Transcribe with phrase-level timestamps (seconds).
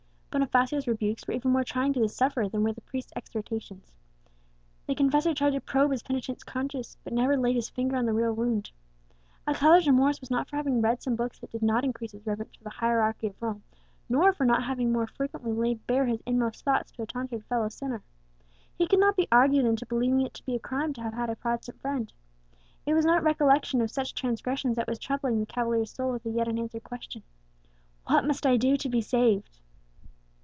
[0.33, 3.91] Bonifacio's rebukes were even more trying to the sufferer than were the priest's exhortations.
[4.87, 8.13] The confessor tried to probe his penitent's conscience, but never laid his finger on the
[8.13, 8.71] real wound.
[9.45, 12.55] Alcala's remorse was not for having read some books that did not increase his reverence
[12.55, 13.63] for the hierarchy of Rome,
[14.07, 17.67] nor for not having more frequently laid bare his inmost thoughts to a tonsured fellow
[17.67, 18.01] sinner.
[18.77, 21.29] He could not be argued into believing it to be a crime to have had
[21.29, 22.13] a Protestant friend.
[22.85, 26.29] It was not recollection of such transgressions that was troubling the cavalier's soul with the
[26.31, 27.21] yet unanswered question,
[28.07, 29.57] "What must I do to be saved?"